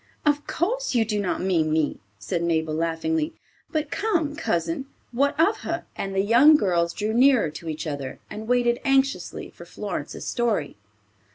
[0.25, 3.35] "Of course you do not mean me," said Mabel, laughingly.
[3.71, 8.17] "But come, cousin; what of her?" And the young girls drew nearer to each other,
[8.27, 10.75] and waited anxiously for Florence's story.